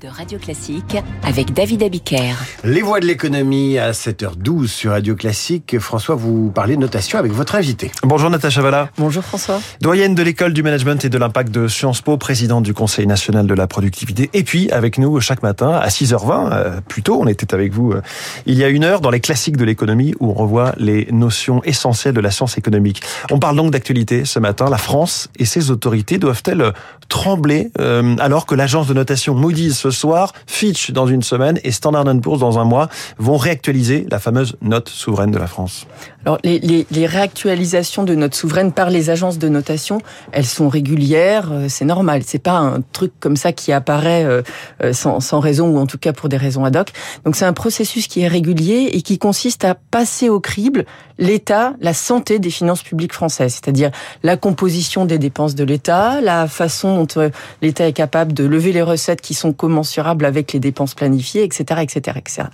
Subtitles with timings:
[0.00, 2.34] de Radio Classique avec David Abiker.
[2.64, 5.78] Les voix de l'économie à 7h12 sur Radio Classique.
[5.78, 7.90] François, vous parlez de notation avec votre invité.
[8.02, 8.90] Bonjour Natacha Valla.
[8.98, 9.60] Bonjour François.
[9.80, 13.46] Doyenne de l'école du management et de l'impact de Sciences Po, présidente du Conseil national
[13.46, 14.28] de la productivité.
[14.34, 17.92] Et puis avec nous chaque matin à 6h20, euh, plus tôt, on était avec vous
[17.92, 18.02] euh,
[18.44, 21.62] il y a une heure dans les classiques de l'économie où on revoit les notions
[21.64, 23.02] essentielles de la science économique.
[23.30, 24.68] On parle donc d'actualité ce matin.
[24.68, 26.72] La France et ses autorités doivent-elles
[27.08, 31.70] trembler euh, alors que l'agence de notation Moody's ce soir, Fitch dans une semaine et
[31.70, 32.88] Standard Poor's dans un mois
[33.18, 35.86] vont réactualiser la fameuse note souveraine de la France.
[36.24, 40.00] Alors les, les, les réactualisations de notes souveraines par les agences de notation,
[40.32, 42.22] elles sont régulières, euh, c'est normal.
[42.24, 44.42] C'est pas un truc comme ça qui apparaît euh,
[44.82, 46.92] euh, sans, sans raison ou en tout cas pour des raisons ad hoc.
[47.24, 50.86] Donc c'est un processus qui est régulier et qui consiste à passer au crible
[51.18, 53.90] l'État, la santé des finances publiques françaises, c'est-à-dire
[54.22, 57.30] la composition des dépenses de l'État, la façon dont
[57.62, 61.82] l'État est capable de lever les recettes qui sont commensurables avec les dépenses planifiées, etc.,
[61.82, 62.48] etc., etc.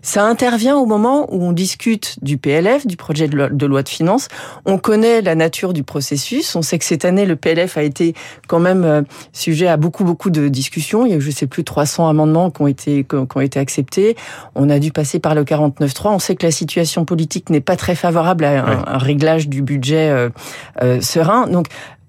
[0.00, 4.28] Ça intervient au moment où on discute du PLF, du projet de loi de finances.
[4.64, 6.54] On connaît la nature du processus.
[6.56, 8.14] On sait que cette année, le PLF a été
[8.46, 11.06] quand même euh, sujet à beaucoup, beaucoup de discussions.
[11.06, 14.16] Il y a, je sais plus, 300 amendements qui ont été, qui ont été acceptés.
[14.54, 16.08] On a dû passer par le 49.3.
[16.08, 20.10] On sait que la situation politique n'est pas très favorable à un, réglage du budget
[20.10, 20.30] euh,
[20.82, 21.46] euh, serein.
[21.46, 21.66] Donc,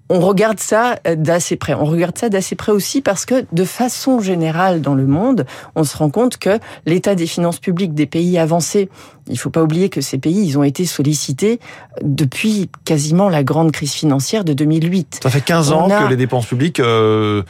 [0.08, 1.74] on regarde ça d'assez près.
[1.74, 5.84] On regarde ça d'assez près aussi parce que, de façon générale dans le monde, on
[5.84, 8.88] se rend compte que l'état des finances publiques des pays avancés,
[9.26, 11.60] il ne faut pas oublier que ces pays, ils ont été sollicités
[12.02, 15.20] depuis quasiment la grande crise financière de 2008.
[15.22, 16.80] Ça fait 15 ans que les dépenses publiques...
[16.80, 17.42] Euh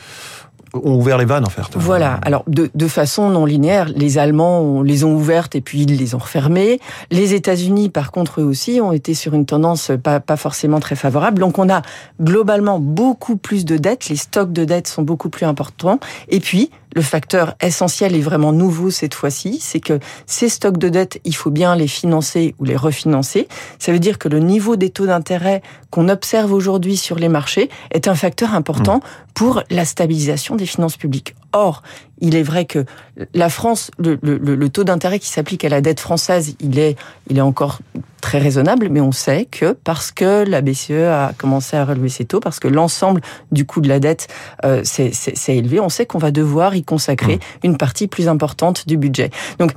[0.74, 1.62] ont ouvert les vannes en fait.
[1.74, 2.18] Voilà.
[2.22, 6.14] Alors de, de façon non linéaire, les Allemands les ont ouvertes et puis ils les
[6.14, 6.80] ont refermées.
[7.10, 10.96] Les États-Unis, par contre, eux aussi ont été sur une tendance pas, pas forcément très
[10.96, 11.40] favorable.
[11.40, 11.82] Donc on a
[12.20, 14.08] globalement beaucoup plus de dettes.
[14.08, 16.00] Les stocks de dettes sont beaucoup plus importants.
[16.28, 20.88] Et puis le facteur essentiel et vraiment nouveau cette fois-ci, c'est que ces stocks de
[20.88, 23.48] dettes, il faut bien les financer ou les refinancer.
[23.78, 27.70] Ça veut dire que le niveau des taux d'intérêt qu'on observe aujourd'hui sur les marchés
[27.90, 29.32] est un facteur important mmh.
[29.34, 31.34] pour la stabilisation des finances publiques.
[31.52, 31.82] Or,
[32.20, 32.84] il est vrai que
[33.32, 36.96] la France, le, le, le taux d'intérêt qui s'applique à la dette française, il est,
[37.30, 37.78] il est encore
[38.20, 42.24] très raisonnable, mais on sait que parce que la BCE a commencé à relever ses
[42.24, 43.20] taux, parce que l'ensemble
[43.52, 44.28] du coût de la dette
[44.64, 45.12] euh, s'est
[45.48, 47.66] élevé, on sait qu'on va devoir y consacrer mmh.
[47.66, 49.30] une partie plus importante du budget.
[49.58, 49.72] Donc,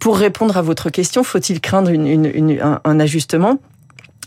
[0.00, 3.58] pour répondre à votre question, faut-il craindre une, une, une, un, un ajustement?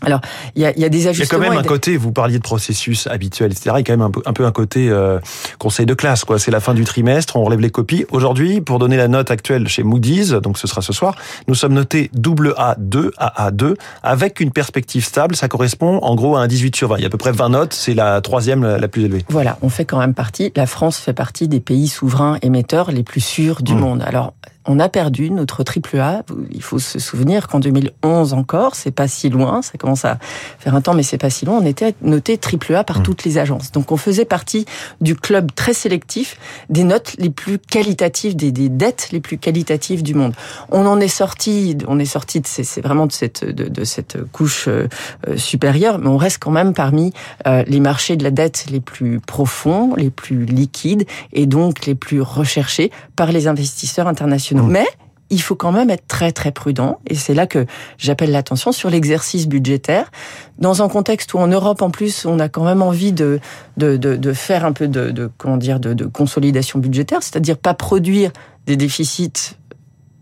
[0.02, 0.20] Alors,
[0.54, 1.42] il y a, y a, des ajustements.
[1.42, 3.70] Il y a quand même un côté, vous parliez de processus habituel, etc.
[3.74, 5.18] Il y a quand même un peu un, peu un côté euh,
[5.58, 6.38] conseil de classe, quoi.
[6.38, 8.06] C'est la fin du trimestre, on relève les copies.
[8.10, 11.16] Aujourd'hui, pour donner la note actuelle chez Moody's, donc ce sera ce soir,
[11.48, 15.36] nous sommes notés double A2, AA2, avec une perspective stable.
[15.36, 16.96] Ça correspond en gros à un 18 sur 20.
[16.96, 19.24] Il y a à peu près 20 notes, c'est la troisième la plus élevée.
[19.28, 23.02] Voilà, on fait quand même partie, la France fait partie des pays souverains émetteurs les
[23.02, 23.78] plus sûrs du mmh.
[23.78, 24.02] monde.
[24.06, 24.34] Alors,
[24.66, 26.22] on a perdu notre triple A.
[26.50, 30.18] Il faut se souvenir qu'en 2011 encore, c'est pas si loin, ça commence à
[30.58, 31.58] faire un temps, mais c'est pas si loin.
[31.60, 33.02] On était noté triple A par mmh.
[33.02, 33.72] toutes les agences.
[33.72, 34.66] Donc on faisait partie
[35.00, 36.36] du club très sélectif
[36.68, 40.34] des notes les plus qualitatives, des, des dettes les plus qualitatives du monde.
[40.70, 44.18] On en est sorti, on est sorti de c'est vraiment de cette de, de cette
[44.30, 44.88] couche euh,
[45.36, 47.12] supérieure, mais on reste quand même parmi
[47.46, 51.94] euh, les marchés de la dette les plus profonds, les plus liquides et donc les
[51.94, 54.49] plus recherchés par les investisseurs internationaux.
[54.54, 54.86] Mais
[55.30, 56.98] il faut quand même être très très prudent.
[57.06, 57.64] Et c'est là que
[57.98, 60.10] j'appelle l'attention sur l'exercice budgétaire.
[60.58, 63.40] Dans un contexte où en Europe en plus on a quand même envie de
[63.76, 67.56] de, de, de faire un peu de, de comment dire de, de consolidation budgétaire, c'est-à-dire
[67.56, 68.32] pas produire
[68.66, 69.56] des déficits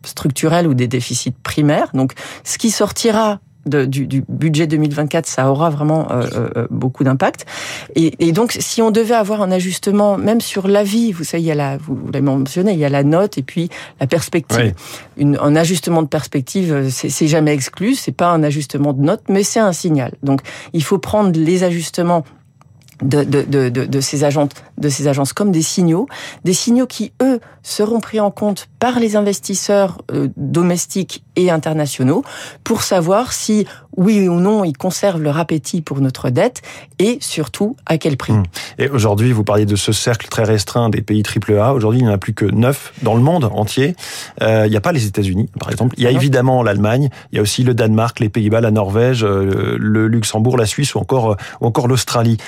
[0.04, 1.88] structurels ou des déficits primaires.
[1.94, 2.12] Donc
[2.44, 6.26] ce qui sortira de, du, du, budget 2024, ça aura vraiment euh,
[6.56, 7.46] euh, beaucoup d'impact.
[7.94, 11.46] Et, et, donc, si on devait avoir un ajustement, même sur l'avis, vous savez, il
[11.46, 13.68] y a la, vous, l'avez mentionné, il y a la note et puis
[14.00, 14.58] la perspective.
[14.58, 15.22] Oui.
[15.22, 19.22] Une, un ajustement de perspective, euh, c'est jamais exclu, c'est pas un ajustement de note,
[19.28, 20.12] mais c'est un signal.
[20.22, 20.40] Donc,
[20.72, 22.24] il faut prendre les ajustements
[23.02, 26.06] de, de, de, de, ces agences, de ces agences comme des signaux,
[26.44, 32.24] des signaux qui, eux, seront pris en compte par les investisseurs euh, domestiques et internationaux
[32.64, 33.66] pour savoir si,
[33.96, 36.62] oui ou non, ils conservent leur appétit pour notre dette
[36.98, 38.32] et surtout à quel prix.
[38.32, 38.44] Mmh.
[38.78, 41.74] Et aujourd'hui, vous parliez de ce cercle très restreint des pays AAA.
[41.74, 43.94] Aujourd'hui, il n'y en a plus que neuf dans le monde entier.
[44.42, 45.94] Euh, il n'y a pas les États-Unis, par exemple.
[45.98, 47.10] Il y a évidemment l'Allemagne.
[47.32, 50.94] Il y a aussi le Danemark, les Pays-Bas, la Norvège, euh, le Luxembourg, la Suisse
[50.94, 52.38] ou encore, ou encore l'Australie.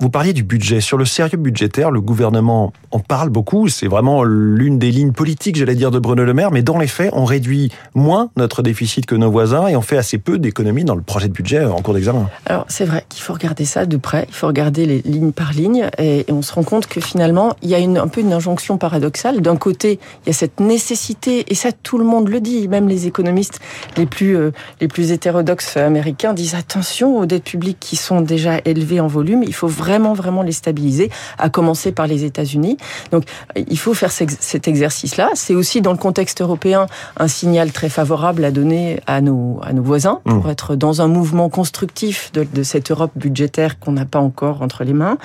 [0.00, 0.80] Vous parliez du budget.
[0.80, 1.90] Sur le sérieux budgétaire, budgétaire.
[1.90, 3.68] Le gouvernement en parle beaucoup.
[3.68, 6.50] C'est vraiment l'une des lignes politiques, j'allais dire, de Bruno Le Maire.
[6.50, 9.96] Mais dans les faits, on réduit moins notre déficit que nos voisins et on fait
[9.96, 12.28] assez peu d'économies dans le projet de budget en cours d'examen.
[12.46, 14.26] Alors c'est vrai qu'il faut regarder ça de près.
[14.28, 17.70] Il faut regarder les lignes par ligne et, on se rend compte que finalement il
[17.70, 19.40] y a une, un peu une injonction paradoxale.
[19.40, 22.88] D'un côté, il y a cette nécessité et ça tout le monde le dit, même
[22.88, 23.60] les économistes
[23.96, 24.50] les plus euh,
[24.80, 29.42] les plus hétérodoxes américains disent attention aux dettes publiques qui sont déjà élevées en volume.
[29.42, 32.76] Il faut vraiment vraiment les stabiliser, à commencer par les États-Unis.
[33.10, 33.24] Donc
[33.56, 35.30] il faut faire cet exercice-là.
[35.34, 39.72] C'est aussi dans le contexte européen un signal très favorable à donner à nos à
[39.72, 40.50] nos voisins pour mmh.
[40.50, 44.84] être dans un mouvement constructif de, de cette Europe budgétaire qu'on n'a pas encore entre
[44.84, 45.18] les mains.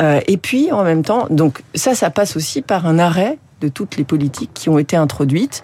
[0.00, 3.68] Euh, et puis en même temps, donc ça, ça passe aussi par un arrêt de
[3.68, 5.62] toutes les politiques qui ont été introduites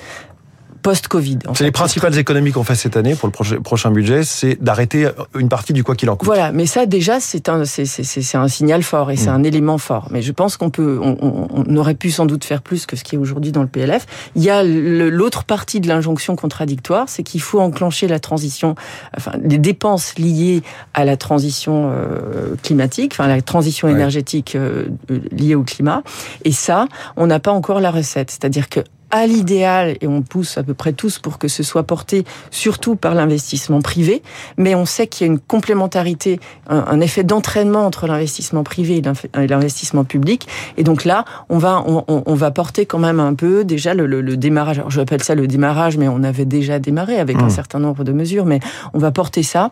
[0.85, 1.39] post-Covid.
[1.55, 5.49] C'est les principales économies qu'on fait cette année pour le prochain budget, c'est d'arrêter une
[5.49, 6.27] partie du quoi qu'il en coûte.
[6.27, 9.35] Voilà, mais ça déjà c'est un c'est un signal fort et c'est mm.
[9.35, 10.09] un élément fort.
[10.11, 13.03] Mais je pense qu'on peut on, on, aurait pu sans doute faire plus que ce
[13.03, 14.05] qui est aujourd'hui dans le PLF.
[14.37, 18.75] Il y a l'autre partie de l'injonction contradictoire, c'est qu'il faut enclencher la transition,
[19.17, 24.89] enfin les dépenses liées à la transition euh, climatique, enfin la transition énergétique euh,
[25.33, 26.03] liée au climat.
[26.45, 28.31] Et ça, on n'a pas encore la recette.
[28.31, 28.81] C'est-à-dire que
[29.15, 32.97] à l'idéal, et on pousse à peu près tous pour que ce soit porté surtout
[32.97, 34.23] par l'investissement privé,
[34.57, 39.47] mais on sait qu'il y a une complémentarité, un, effet d'entraînement entre l'investissement privé et
[39.47, 40.49] l'investissement public.
[40.77, 44.37] Et donc là, on va, on, va porter quand même un peu déjà le, le,
[44.37, 44.81] démarrage.
[44.81, 47.51] Alors, je appelle ça le démarrage, mais on avait déjà démarré avec un mmh.
[47.51, 48.59] certain nombre de mesures, mais
[48.95, 49.71] on va porter ça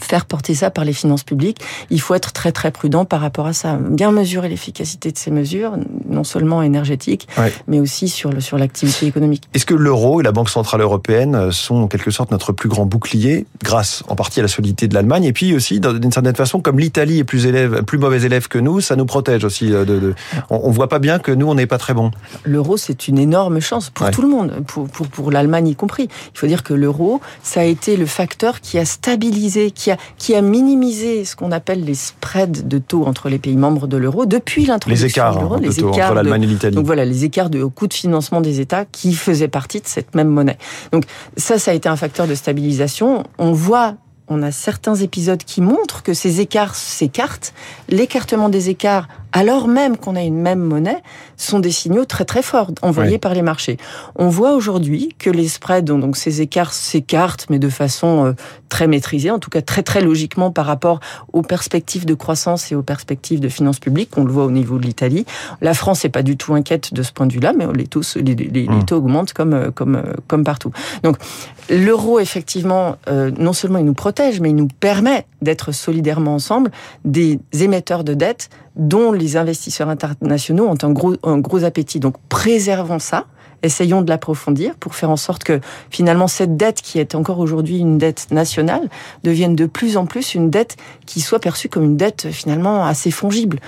[0.00, 1.60] faire porter ça par les finances publiques,
[1.90, 3.76] il faut être très très prudent par rapport à ça.
[3.76, 5.72] Bien mesurer l'efficacité de ces mesures,
[6.08, 7.28] non seulement énergétiques,
[7.66, 9.48] mais aussi sur le, sur l'activité économique.
[9.54, 12.86] Est-ce que l'euro et la Banque centrale européenne sont en quelque sorte notre plus grand
[12.86, 16.60] bouclier, grâce en partie à la solidité de l'Allemagne, et puis aussi d'une certaine façon,
[16.60, 19.72] comme l'Italie est plus élève, plus mauvais élève que nous, ça nous protège aussi.
[19.72, 20.14] Euh, de, de
[20.50, 22.10] on, voit pas bien que nous on n'est pas très bon.
[22.44, 26.08] L'euro c'est une énorme chance pour tout le monde, pour pour, pour l'Allemagne y compris.
[26.34, 29.96] Il faut dire que l'euro, ça a été le facteur qui a stabilisé, qui a,
[30.18, 33.96] qui a minimisé ce qu'on appelle les spreads de taux entre les pays membres de
[33.96, 35.56] l'euro depuis l'introduction de l'euro.
[35.58, 36.76] Les écarts entre l'Allemagne et l'Italie.
[36.76, 40.14] Donc voilà, les écarts de coût de financement des États qui faisaient partie de cette
[40.14, 40.58] même monnaie.
[40.92, 41.04] Donc
[41.36, 43.24] ça, ça a été un facteur de stabilisation.
[43.38, 43.94] On voit
[44.28, 47.52] on a certains épisodes qui montrent que ces écarts s'écartent.
[47.88, 51.02] L'écartement des écarts alors même qu'on a une même monnaie,
[51.36, 53.78] sont des signaux très très forts envoyés par les marchés.
[54.14, 58.32] On voit aujourd'hui que les spreads, donc ces écarts s'écartent, mais de façon euh,
[58.68, 61.00] très maîtrisée, en tout cas très très logiquement par rapport
[61.32, 64.16] aux perspectives de croissance et aux perspectives de finances publiques.
[64.16, 65.26] On le voit au niveau de l'Italie.
[65.60, 68.02] La France n'est pas du tout inquiète de ce point de vue-là, mais les taux,
[68.14, 70.70] les, les, taux augmentent comme euh, comme euh, comme partout.
[71.02, 71.16] Donc
[71.68, 76.70] l'euro effectivement, non seulement il nous protège, mais il nous permet d'être solidairement ensemble
[77.04, 82.00] des émetteurs de dettes dont les investisseurs internationaux ont un gros, un gros appétit.
[82.00, 83.26] Donc préservons ça,
[83.62, 85.60] essayons de l'approfondir pour faire en sorte que
[85.90, 88.88] finalement cette dette qui est encore aujourd'hui une dette nationale
[89.22, 90.76] devienne de plus en plus une dette
[91.06, 93.60] qui soit perçue comme une dette finalement assez fongible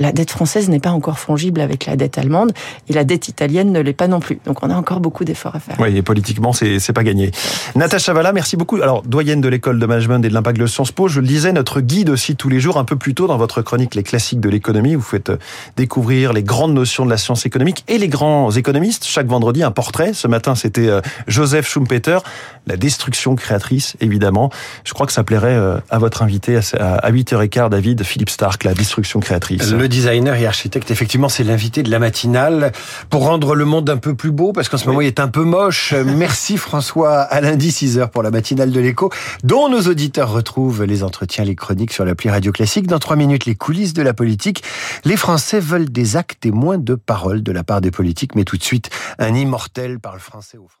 [0.00, 2.52] la dette française n'est pas encore fongible avec la dette allemande
[2.88, 4.40] et la dette italienne ne l'est pas non plus.
[4.46, 5.76] Donc on a encore beaucoup d'efforts à faire.
[5.78, 7.30] Oui, et politiquement, c'est pas gagné.
[7.76, 8.76] Natacha Valla, merci beaucoup.
[8.76, 11.52] Alors, doyenne de l'école de management et de l'impact de Sciences Po, je le disais,
[11.52, 14.40] notre guide aussi tous les jours, un peu plus tôt dans votre chronique Les classiques
[14.40, 15.38] de l'économie, vous faites euh,
[15.76, 19.04] découvrir les grandes notions de la science économique et les grands économistes.
[19.04, 20.14] Chaque vendredi, un portrait.
[20.14, 22.18] Ce matin, c'était euh, Joseph Schumpeter,
[22.66, 24.50] la destruction créatrice, évidemment.
[24.84, 28.74] Je crois que ça plairait euh, à votre invité à 8h15, David, Philippe Stark, la
[28.74, 32.72] destruction créatrice designer et architecte, effectivement, c'est l'invité de la matinale
[33.10, 35.28] pour rendre le monde un peu plus beau, parce qu'en ce moment, il est un
[35.28, 35.92] peu moche.
[36.06, 39.10] Merci François, à lundi 6h pour la matinale de l'écho,
[39.44, 42.86] dont nos auditeurs retrouvent les entretiens, les chroniques sur l'appli Radio Classique.
[42.86, 44.62] Dans trois minutes, les coulisses de la politique.
[45.04, 48.44] Les Français veulent des actes et moins de paroles de la part des politiques, mais
[48.44, 50.79] tout de suite, un immortel parle français aux Français.